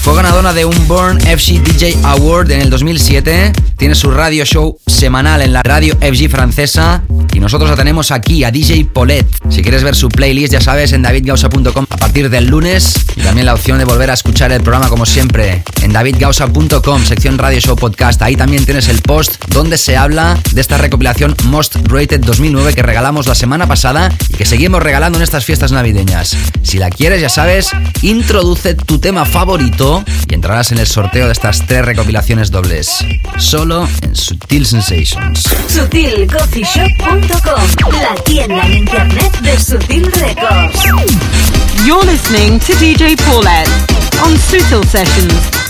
Fue 0.02 0.16
ganadora 0.16 0.52
de 0.54 0.66
un 0.66 0.86
Born 0.86 1.26
FC 1.26 1.62
DJ 1.62 1.98
Award 2.04 2.52
en 2.52 2.60
el 2.60 2.70
2007. 2.70 3.54
Tiene 3.78 3.96
su 3.96 4.12
radio 4.12 4.44
show 4.44 4.78
semanal 4.86 5.42
en 5.42 5.54
la 5.54 5.64
radio 5.64 5.96
FG 6.02 6.30
francesa. 6.30 7.04
Y 7.36 7.40
nosotros 7.42 7.70
la 7.70 7.76
tenemos 7.76 8.12
aquí, 8.12 8.46
a 8.46 8.52
DJ 8.52 8.86
Paulette. 8.86 9.28
Si 9.50 9.62
quieres 9.62 9.84
ver 9.84 9.94
su 9.94 10.08
playlist, 10.08 10.54
ya 10.54 10.62
sabes, 10.62 10.94
en 10.94 11.02
davidgausa.com 11.02 11.86
a 11.90 11.98
partir 11.98 12.30
del 12.30 12.48
lunes. 12.48 12.94
Y 13.18 13.22
también 13.22 13.46
la 13.46 13.54
opción 13.54 13.78
de 13.78 13.84
volver 13.84 14.10
a 14.10 14.14
escuchar 14.14 14.54
el 14.54 14.64
programa 14.64 14.88
como 14.88 15.06
siempre 15.06 15.62
en 15.82 15.92
davidgausa.com, 15.92 17.04
sección 17.04 17.38
Radio 17.38 17.60
Show 17.60 17.76
Podcast. 17.76 18.22
Ahí 18.22 18.38
también 18.38 18.64
tienes 18.64 18.88
el 18.88 19.02
post 19.02 19.44
donde 19.50 19.78
se 19.78 19.98
habla 19.98 20.40
de 20.54 20.62
esta 20.62 20.78
recopilación 20.78 21.36
Most 21.46 21.76
Rated 21.84 22.22
2009 22.22 22.74
que 22.74 22.84
regalamos 22.84 23.28
la 23.28 23.36
semana 23.36 23.68
pasada 23.68 24.14
y 24.30 24.38
que 24.38 24.46
seguimos 24.46 24.82
regalando 24.82 25.18
en 25.18 25.24
estas 25.24 25.44
fiestas 25.44 25.74
navideñas. 25.74 26.38
Si 26.64 26.78
la 26.78 26.90
quieres, 26.90 27.22
ya 27.22 27.30
sabes, 27.30 27.72
introduce 28.02 28.76
tu 28.76 29.00
tema 29.00 29.26
favorito 29.26 30.06
y 30.30 30.34
entrarás 30.34 30.72
en 30.72 30.78
el 30.78 30.88
sorteo 30.88 31.26
de 31.26 31.34
estas 31.34 31.66
tres 31.68 31.84
recopilaciones 31.84 32.50
dobles. 32.50 33.04
Solo 33.38 33.90
en 34.04 34.16
Sutil 34.16 34.66
Sensations. 34.66 35.44
You're 41.86 42.06
listening 42.06 42.60
to 42.60 42.74
DJ 42.74 43.18
Paulette 43.18 43.70
on 44.24 44.34
Sutil 44.38 44.84
Sessions. 44.86 45.65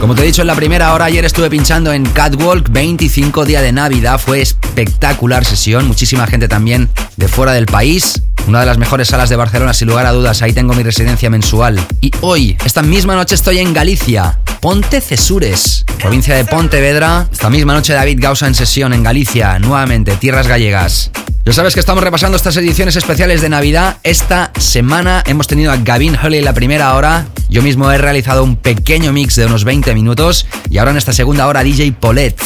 Como 0.00 0.16
te 0.16 0.22
he 0.22 0.26
dicho 0.26 0.40
en 0.40 0.48
la 0.48 0.56
primera 0.56 0.92
hora, 0.92 1.04
ayer 1.04 1.24
estuve 1.24 1.48
pinchando 1.48 1.92
en 1.92 2.04
Catwalk 2.06 2.68
25 2.70 3.44
día 3.44 3.62
de 3.62 3.70
Navidad. 3.70 4.18
Fue 4.18 4.40
espectacular 4.40 5.44
sesión. 5.44 5.86
Muchísima 5.86 6.26
gente 6.26 6.48
también 6.48 6.88
de 7.16 7.28
fuera 7.28 7.52
del 7.52 7.66
país. 7.66 8.20
Una 8.48 8.58
de 8.58 8.66
las 8.66 8.78
mejores 8.78 9.06
salas 9.06 9.28
de 9.28 9.36
Barcelona, 9.36 9.72
sin 9.72 9.86
lugar 9.86 10.06
a 10.06 10.12
dudas. 10.12 10.42
Ahí 10.42 10.52
tengo 10.52 10.74
mi 10.74 10.82
residencia 10.82 11.30
mensual. 11.30 11.78
Y 12.00 12.10
hoy, 12.20 12.56
esta 12.64 12.82
misma 12.82 13.14
noche, 13.14 13.36
estoy 13.36 13.60
en 13.60 13.72
Galicia. 13.72 14.40
Ponte 14.60 15.00
Cesures, 15.00 15.84
provincia 16.00 16.34
de 16.34 16.44
Pontevedra. 16.44 17.28
Esta 17.30 17.48
misma 17.48 17.74
noche, 17.74 17.92
David 17.92 18.18
Gausa 18.20 18.48
en 18.48 18.56
sesión 18.56 18.92
en 18.92 19.04
Galicia. 19.04 19.58
Nuevamente, 19.60 20.16
tierras 20.16 20.48
gallegas. 20.48 21.09
Ya 21.50 21.54
sabes 21.54 21.74
que 21.74 21.80
estamos 21.80 22.04
repasando 22.04 22.36
estas 22.36 22.56
ediciones 22.58 22.94
especiales 22.94 23.40
de 23.40 23.48
Navidad. 23.48 23.96
Esta 24.04 24.52
semana 24.56 25.24
hemos 25.26 25.48
tenido 25.48 25.72
a 25.72 25.78
Gavin 25.78 26.14
Hurley 26.14 26.38
en 26.38 26.44
la 26.44 26.54
primera 26.54 26.94
hora. 26.94 27.26
Yo 27.48 27.60
mismo 27.60 27.90
he 27.90 27.98
realizado 27.98 28.44
un 28.44 28.54
pequeño 28.54 29.12
mix 29.12 29.34
de 29.34 29.46
unos 29.46 29.64
20 29.64 29.92
minutos. 29.92 30.46
Y 30.70 30.78
ahora 30.78 30.92
en 30.92 30.98
esta 30.98 31.12
segunda 31.12 31.48
hora, 31.48 31.64
DJ 31.64 31.90
Paulette. 31.90 32.40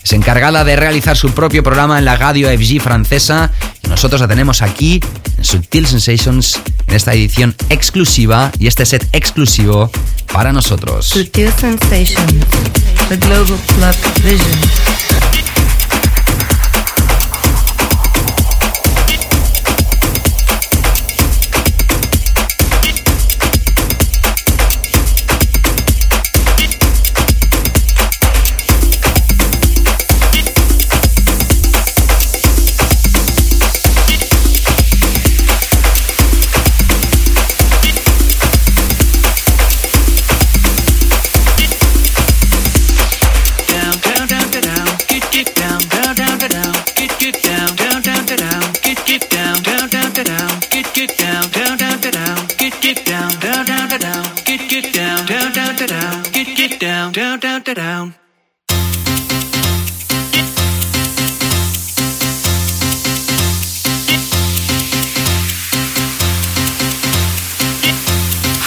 Es 0.00 0.12
encargada 0.12 0.62
de 0.62 0.76
realizar 0.76 1.16
su 1.16 1.32
propio 1.32 1.64
programa 1.64 1.98
en 1.98 2.04
la 2.04 2.14
radio 2.14 2.48
FG 2.56 2.80
francesa. 2.80 3.50
Y 3.82 3.88
nosotros 3.88 4.20
la 4.20 4.28
tenemos 4.28 4.62
aquí 4.62 5.00
en 5.36 5.44
Subtil 5.44 5.84
Sensations 5.84 6.60
en 6.86 6.94
esta 6.94 7.14
edición 7.14 7.56
exclusiva 7.68 8.52
y 8.60 8.68
este 8.68 8.86
set 8.86 9.08
exclusivo 9.10 9.90
para 10.32 10.52
nosotros. 10.52 11.06
Subtil 11.06 11.52
Sensations, 11.60 12.46
the 13.08 13.16
Global 13.16 13.58
Club 13.74 13.96
Vision. 14.22 15.23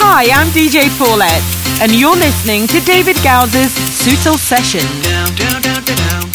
Hi, 0.00 0.28
I'm 0.32 0.48
DJ 0.48 0.88
Paulette, 0.98 1.42
and 1.80 1.92
you're 1.92 2.16
listening 2.16 2.66
to 2.66 2.80
David 2.80 3.16
Gows's 3.22 3.72
Sutil 3.72 4.36
Session. 4.36 4.84
listening 4.84 6.27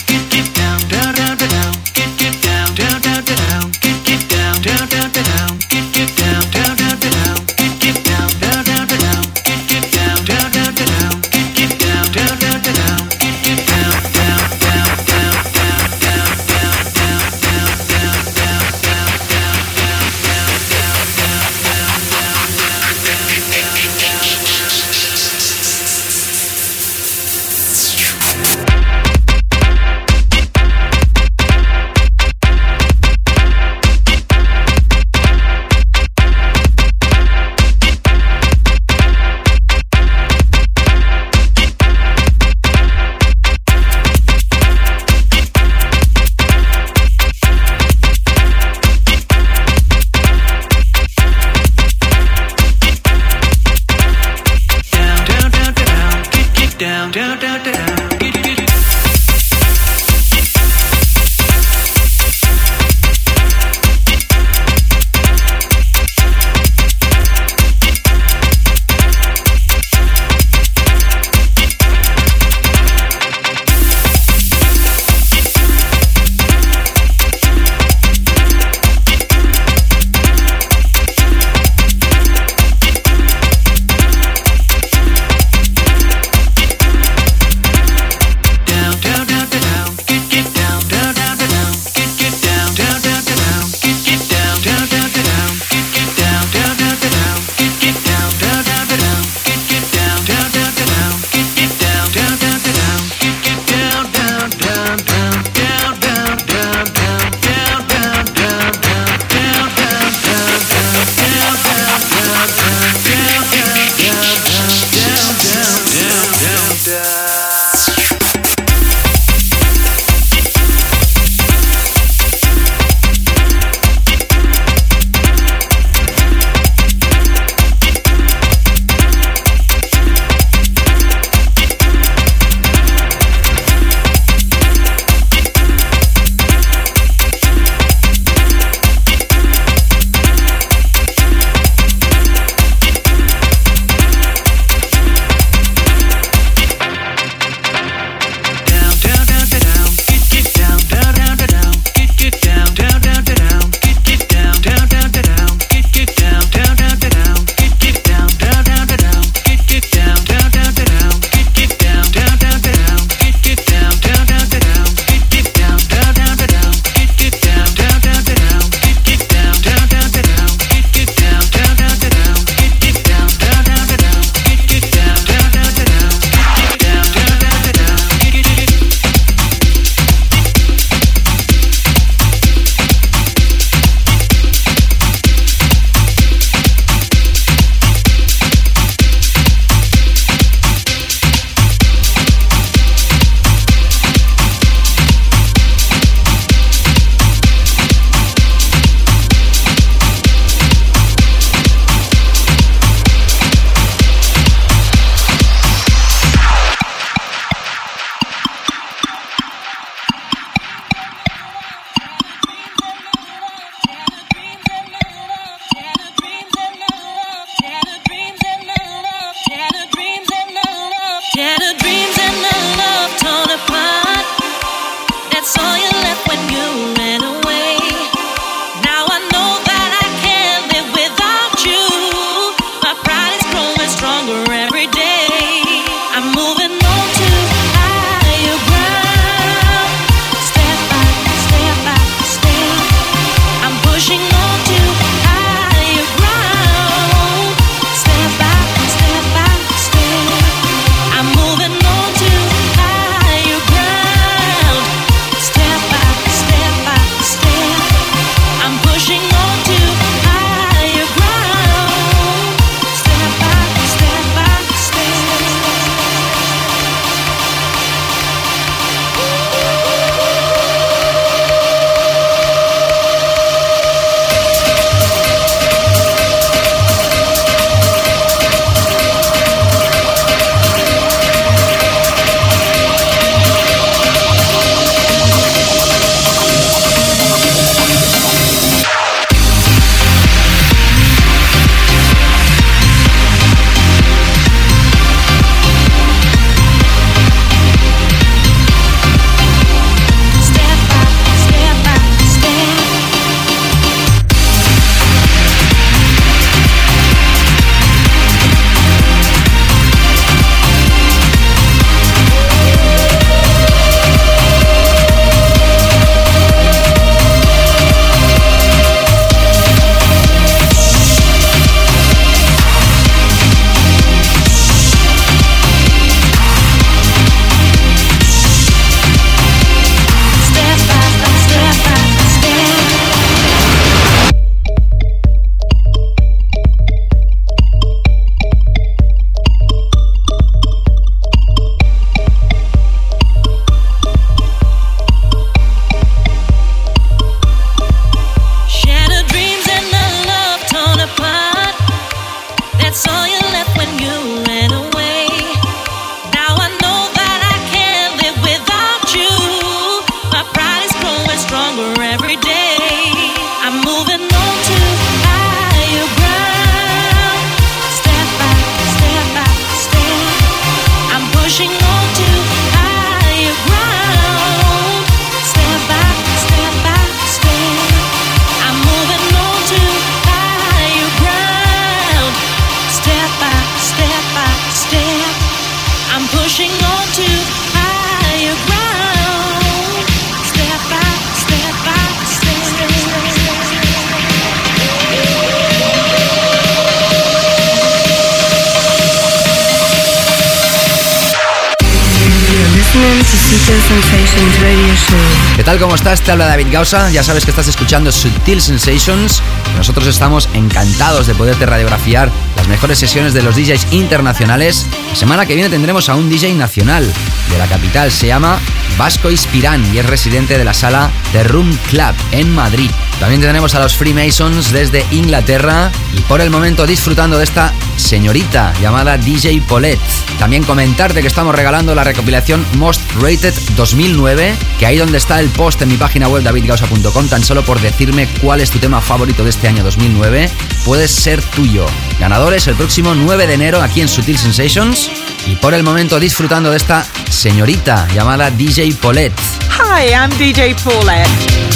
tal? 405.73 405.79
¿Cómo 405.79 405.95
estás? 405.95 406.21
Te 406.21 406.31
habla 406.31 406.45
David 406.45 406.67
Gausa. 406.71 407.09
Ya 407.09 407.23
sabes 407.23 407.45
que 407.45 407.51
estás 407.51 407.67
escuchando 407.67 408.11
Sutil 408.11 408.61
Sensations. 408.61 409.41
Nosotros 409.77 410.07
estamos 410.07 410.49
encantados 410.53 411.27
de 411.27 411.35
poderte 411.35 411.65
radiografiar 411.65 412.31
las 412.55 412.67
mejores 412.67 412.99
sesiones 412.99 413.33
de 413.33 413.41
los 413.41 413.55
DJs 413.55 413.91
internacionales. 413.91 414.87
La 415.09 415.15
semana 415.15 415.45
que 415.45 415.55
viene 415.55 415.69
tendremos 415.69 416.09
a 416.09 416.15
un 416.15 416.29
DJ 416.29 416.53
nacional 416.55 417.11
de 417.49 417.57
la 417.57 417.67
capital. 417.67 418.11
Se 418.11 418.27
llama 418.27 418.59
Vasco 418.97 419.31
Ispirán 419.31 419.83
y 419.93 419.99
es 419.99 420.05
residente 420.05 420.57
de 420.57 420.65
la 420.65 420.73
sala 420.73 421.11
The 421.31 421.43
Room 421.43 421.75
Club 421.89 422.13
en 422.31 422.53
Madrid. 422.53 422.91
También 423.23 423.39
tenemos 423.39 423.73
a 423.73 423.79
los 423.79 423.95
Freemasons 423.95 424.73
desde 424.73 425.05
Inglaterra 425.11 425.89
y 426.13 426.19
por 426.23 426.41
el 426.41 426.49
momento 426.49 426.85
disfrutando 426.85 427.37
de 427.37 427.45
esta 427.45 427.71
señorita 427.95 428.73
llamada 428.81 429.17
DJ 429.17 429.61
Paulette. 429.61 430.01
También 430.39 430.65
comentarte 430.65 431.21
que 431.21 431.29
estamos 431.29 431.55
regalando 431.55 431.95
la 431.95 432.03
recopilación 432.03 432.65
Most 432.73 432.99
Rated 433.21 433.53
2009, 433.77 434.53
que 434.77 434.85
ahí 434.85 434.97
donde 434.97 435.19
está 435.19 435.39
el 435.39 435.47
post 435.51 435.81
en 435.81 435.87
mi 435.87 435.95
página 435.95 436.27
web 436.27 436.43
davidgausa.com, 436.43 437.29
tan 437.29 437.41
solo 437.41 437.63
por 437.63 437.79
decirme 437.79 438.27
cuál 438.41 438.59
es 438.59 438.71
tu 438.71 438.79
tema 438.79 438.99
favorito 438.99 439.45
de 439.45 439.51
este 439.51 439.69
año 439.69 439.85
2009, 439.85 440.49
puedes 440.83 441.09
ser 441.09 441.41
tuyo. 441.41 441.85
Ganadores 442.19 442.67
el 442.67 442.75
próximo 442.75 443.15
9 443.15 443.47
de 443.47 443.53
enero 443.53 443.81
aquí 443.81 444.01
en 444.01 444.09
Sutil 444.09 444.37
Sensations 444.37 445.09
y 445.47 445.55
por 445.55 445.73
el 445.73 445.83
momento 445.83 446.19
disfrutando 446.19 446.71
de 446.71 446.77
esta 446.77 447.07
señorita 447.29 448.05
llamada 448.13 448.51
DJ 448.51 448.93
Paulette. 449.01 449.39
Hi, 449.79 450.09
I'm 450.09 450.29
DJ 450.37 450.75
Paulette. 450.83 451.72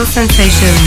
Sensations. 0.00 0.80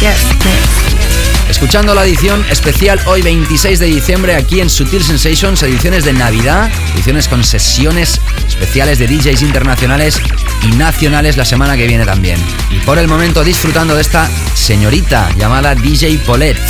Yes, 0.00 0.24
next. 0.44 1.50
Escuchando 1.50 1.94
la 1.94 2.04
edición 2.04 2.44
especial 2.48 3.00
hoy 3.06 3.20
26 3.20 3.80
de 3.80 3.86
diciembre 3.86 4.36
aquí 4.36 4.60
en 4.60 4.70
Sutil 4.70 5.02
Sensations, 5.02 5.60
ediciones 5.64 6.04
de 6.04 6.12
Navidad, 6.12 6.70
ediciones 6.94 7.26
con 7.26 7.42
sesiones 7.42 8.20
especiales 8.46 9.00
de 9.00 9.08
DJs 9.08 9.42
internacionales 9.42 10.20
y 10.62 10.76
nacionales 10.76 11.36
la 11.36 11.44
semana 11.44 11.76
que 11.76 11.88
viene 11.88 12.06
también. 12.06 12.38
Y 12.70 12.78
por 12.80 12.98
el 12.98 13.08
momento 13.08 13.42
disfrutando 13.42 13.96
de 13.96 14.02
esta 14.02 14.30
señorita 14.54 15.28
llamada 15.36 15.74
DJ 15.74 16.18
Paulette. 16.18 16.62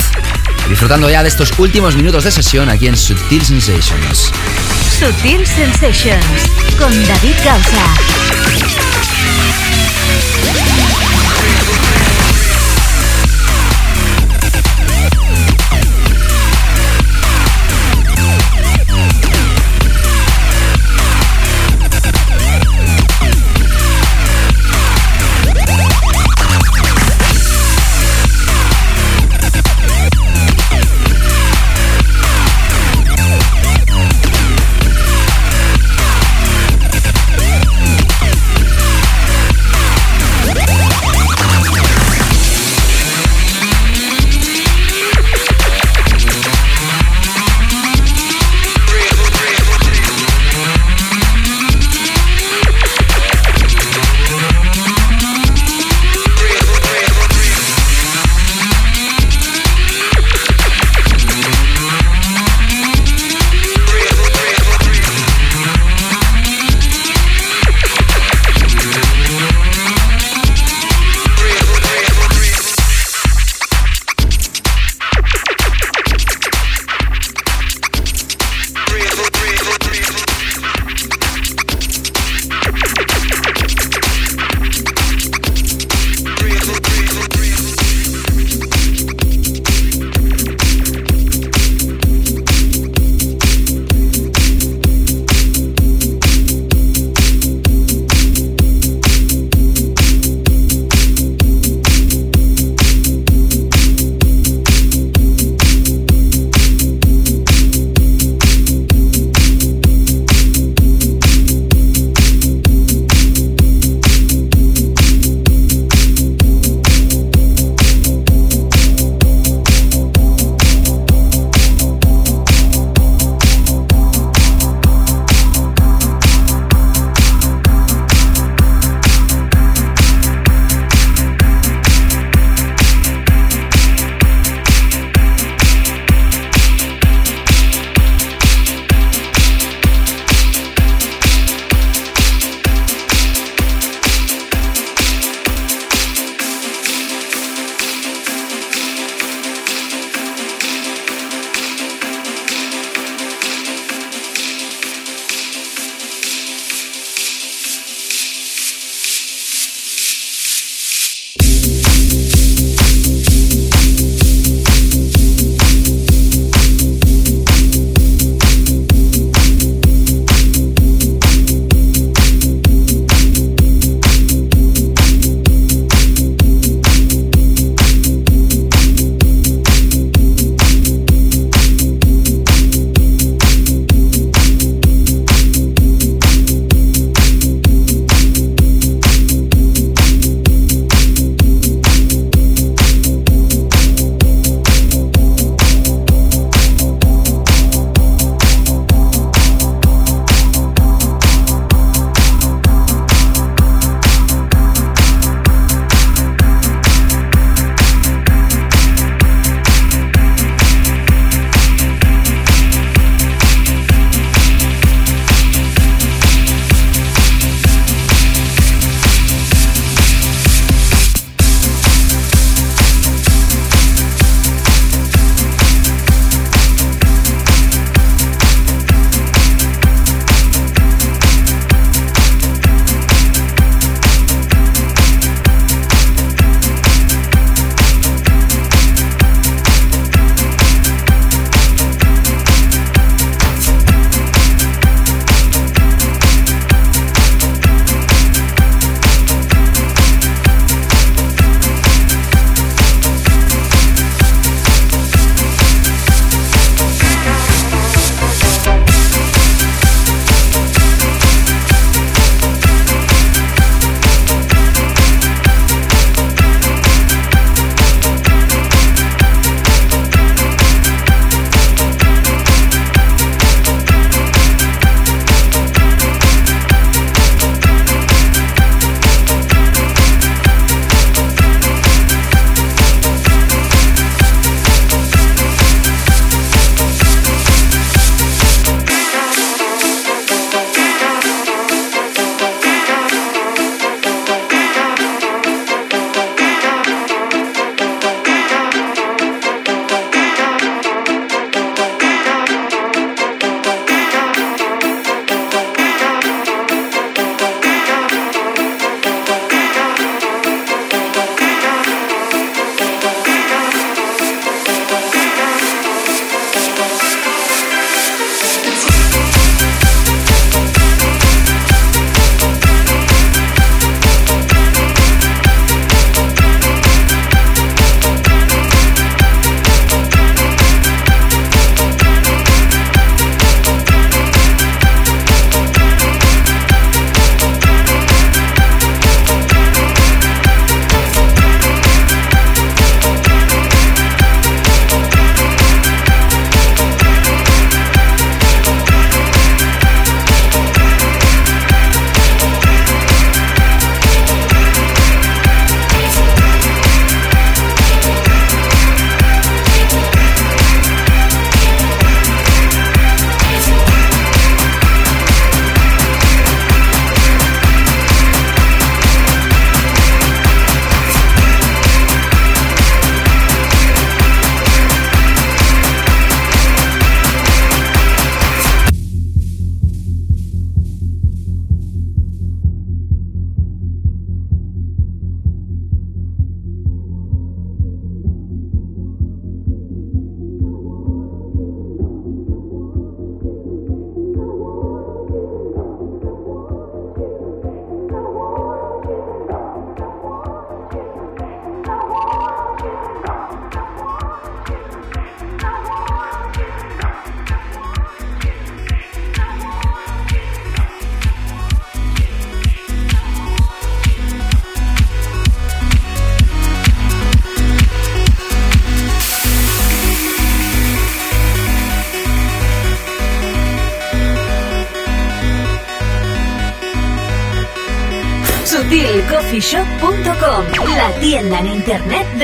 Disfrutando 0.67 1.11
ya 1.11 1.21
de 1.21 1.29
estos 1.29 1.53
últimos 1.59 1.95
minutos 1.95 2.23
de 2.23 2.31
sesión 2.31 2.69
aquí 2.69 2.87
en 2.87 2.97
Sutil 2.97 3.45
Sensations. 3.45 4.31
Sutil 4.99 5.45
Sensations 5.45 6.25
con 6.79 6.91
David 7.05 7.35
Gausa. 7.45 7.83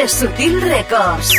Sutil 0.09 0.59
Records. 0.59 1.33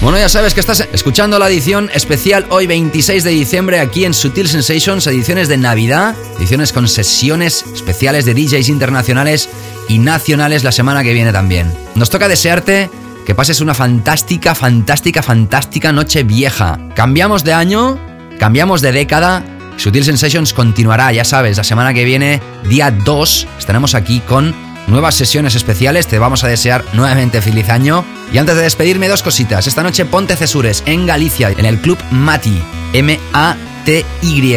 Bueno, 0.00 0.16
ya 0.16 0.30
sabes 0.30 0.54
que 0.54 0.60
estás 0.60 0.88
escuchando 0.92 1.38
la 1.38 1.48
edición 1.48 1.90
especial 1.92 2.46
hoy 2.48 2.66
26 2.66 3.22
de 3.22 3.30
diciembre 3.30 3.80
aquí 3.80 4.06
en 4.06 4.14
Sutil 4.14 4.48
Sensations, 4.48 5.06
ediciones 5.06 5.46
de 5.46 5.58
Navidad, 5.58 6.16
ediciones 6.38 6.72
con 6.72 6.88
sesiones 6.88 7.64
especiales 7.74 8.24
de 8.24 8.32
DJs 8.32 8.70
internacionales 8.70 9.50
y 9.88 9.98
nacionales 9.98 10.64
la 10.64 10.72
semana 10.72 11.02
que 11.02 11.12
viene 11.12 11.32
también. 11.32 11.70
Nos 11.94 12.08
toca 12.08 12.26
desearte 12.26 12.88
que 13.26 13.34
pases 13.34 13.60
una 13.60 13.74
fantástica, 13.74 14.54
fantástica, 14.54 15.22
fantástica 15.22 15.92
noche 15.92 16.22
vieja. 16.22 16.78
Cambiamos 16.96 17.44
de 17.44 17.52
año, 17.52 17.98
cambiamos 18.38 18.80
de 18.80 18.92
década. 18.92 19.44
Sutil 19.76 20.04
Sensations 20.04 20.54
continuará, 20.54 21.12
ya 21.12 21.24
sabes, 21.24 21.58
la 21.58 21.64
semana 21.64 21.92
que 21.92 22.04
viene, 22.04 22.40
día 22.68 22.90
2, 22.90 23.48
estaremos 23.58 23.94
aquí 23.94 24.20
con 24.20 24.54
nuevas 24.86 25.14
sesiones 25.14 25.54
especiales. 25.54 26.06
Te 26.06 26.18
vamos 26.18 26.44
a 26.44 26.48
desear 26.48 26.84
nuevamente 26.92 27.42
feliz 27.42 27.68
año. 27.68 28.04
Y 28.32 28.38
antes 28.38 28.56
de 28.56 28.62
despedirme, 28.62 29.08
dos 29.08 29.22
cositas. 29.22 29.66
Esta 29.66 29.82
noche 29.82 30.04
Ponte 30.04 30.36
Cesures 30.36 30.82
en 30.86 31.06
Galicia, 31.06 31.50
en 31.50 31.66
el 31.66 31.80
Club 31.80 31.98
Mati, 32.10 32.62
M-A-T-Y, 32.92 34.56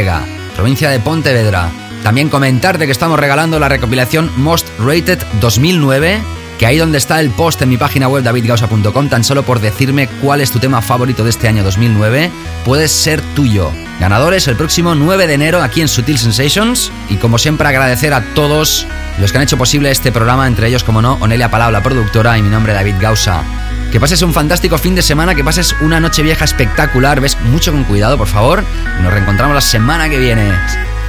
provincia 0.56 0.90
de 0.90 1.00
Pontevedra. 1.00 1.70
También 2.04 2.30
comentarte 2.30 2.86
que 2.86 2.92
estamos 2.92 3.20
regalando 3.20 3.60
la 3.60 3.70
recopilación 3.70 4.32
Most 4.38 4.68
Rated 4.80 5.20
2009 5.42 6.22
que 6.58 6.66
ahí 6.66 6.78
donde 6.78 6.98
está 6.98 7.20
el 7.20 7.30
post 7.30 7.62
en 7.62 7.70
mi 7.70 7.78
página 7.78 8.08
web 8.08 8.24
davidgausa.com, 8.24 9.10
tan 9.10 9.24
solo 9.24 9.44
por 9.44 9.60
decirme 9.60 10.08
cuál 10.22 10.42
es 10.42 10.52
tu 10.52 10.60
tema 10.60 10.82
favorito 10.82 11.24
de 11.24 11.30
este 11.30 11.48
año 11.48 11.64
2009, 11.64 12.32
puedes 12.66 12.92
ser 12.92 13.22
tuyo. 13.36 13.72
Ganadores 14.00 14.48
el 14.48 14.56
próximo 14.56 14.96
9 14.96 15.28
de 15.28 15.34
enero 15.34 15.62
aquí 15.62 15.82
en 15.82 15.88
Sutil 15.88 16.18
Sensations 16.18 16.92
y 17.10 17.18
como 17.18 17.38
siempre 17.38 17.68
agradecer 17.68 18.14
a 18.14 18.24
todos 18.34 18.88
los 19.20 19.32
que 19.32 19.38
han 19.38 19.44
hecho 19.44 19.58
posible 19.58 19.92
este 19.92 20.12
programa, 20.12 20.48
entre 20.48 20.68
ellos 20.68 20.84
como 20.84 21.02
no, 21.02 21.14
Onelia 21.22 21.50
Palau, 21.50 21.72
la 21.72 21.84
productora 21.84 22.38
y 22.38 22.42
mi 22.42 22.50
nombre 22.50 22.74
David 22.74 22.96
Gausa. 23.00 23.44
Que 23.92 24.00
pases 24.00 24.22
un 24.22 24.34
fantástico 24.34 24.78
fin 24.78 24.96
de 24.96 25.02
semana, 25.02 25.34
que 25.34 25.44
pases 25.44 25.76
una 25.82 26.00
noche 26.00 26.22
vieja 26.22 26.46
espectacular, 26.46 27.22
ves 27.22 27.40
mucho 27.42 27.72
con 27.72 27.84
cuidado 27.86 28.18
por 28.18 28.28
favor 28.28 28.64
y 29.00 29.02
nos 29.02 29.14
reencontramos 29.14 29.56
la 29.56 29.62
semana 29.62 30.10
que 30.10 30.20
viene. 30.20 30.52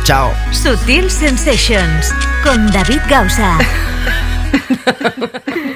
Chao. 0.04 0.32
Sutil 0.52 1.10
Sensations 1.10 2.14
con 2.42 2.70
David 2.70 3.00
Gausa. 3.08 3.58